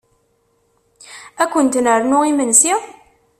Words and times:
Ad 1.41 1.49
kunt-nernu 1.51 2.19
imensi? 2.31 2.73